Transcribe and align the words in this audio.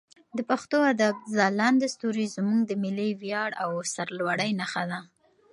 د 0.37 0.39
پښتو 0.49 0.77
ادب 0.93 1.15
ځلانده 1.33 1.87
ستوري 1.95 2.25
زموږ 2.35 2.59
د 2.65 2.71
ملي 2.83 3.09
ویاړ 3.21 3.49
او 3.63 3.69
سرلوړي 3.93 4.51
نښه 4.59 4.83
ده. 4.91 4.99